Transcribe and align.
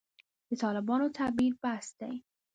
د 0.49 0.51
طالبانو 0.63 1.05
د 1.09 1.13
تعبیر 1.19 1.53
بحث 1.63 1.87
دی. 1.99 2.13